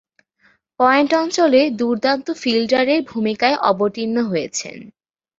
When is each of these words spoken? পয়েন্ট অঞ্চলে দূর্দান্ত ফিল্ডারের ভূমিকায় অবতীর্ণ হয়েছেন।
পয়েন্ট 0.79 1.11
অঞ্চলে 1.13 1.61
দূর্দান্ত 1.79 2.27
ফিল্ডারের 2.41 3.01
ভূমিকায় 3.03 3.57
অবতীর্ণ 3.69 4.17
হয়েছেন। 4.23 4.77